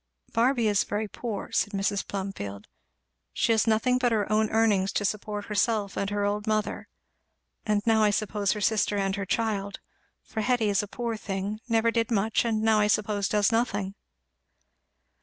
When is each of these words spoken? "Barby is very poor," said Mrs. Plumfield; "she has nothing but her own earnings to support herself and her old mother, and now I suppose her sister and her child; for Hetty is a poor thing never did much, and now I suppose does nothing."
"Barby 0.33 0.67
is 0.67 0.83
very 0.83 1.07
poor," 1.07 1.51
said 1.51 1.73
Mrs. 1.73 2.07
Plumfield; 2.07 2.65
"she 3.33 3.51
has 3.51 3.67
nothing 3.67 3.99
but 3.99 4.11
her 4.11 4.27
own 4.31 4.49
earnings 4.49 4.91
to 4.93 5.05
support 5.05 5.45
herself 5.45 5.95
and 5.95 6.09
her 6.09 6.25
old 6.25 6.47
mother, 6.47 6.87
and 7.67 7.83
now 7.85 8.01
I 8.01 8.09
suppose 8.09 8.53
her 8.53 8.61
sister 8.61 8.97
and 8.97 9.15
her 9.15 9.27
child; 9.27 9.79
for 10.23 10.41
Hetty 10.41 10.69
is 10.69 10.81
a 10.81 10.87
poor 10.87 11.15
thing 11.17 11.59
never 11.69 11.91
did 11.91 12.09
much, 12.09 12.43
and 12.45 12.63
now 12.63 12.79
I 12.79 12.87
suppose 12.87 13.27
does 13.29 13.51
nothing." 13.51 13.93